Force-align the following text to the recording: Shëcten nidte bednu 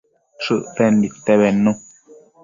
Shëcten 0.43 0.93
nidte 1.01 1.33
bednu 1.41 1.71